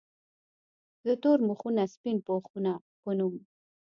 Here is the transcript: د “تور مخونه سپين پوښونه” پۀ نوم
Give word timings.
د 1.05 1.07
“تور 1.21 1.39
مخونه 1.49 1.83
سپين 1.93 2.17
پوښونه” 2.27 2.71
پۀ 3.01 3.11
نوم 3.17 3.35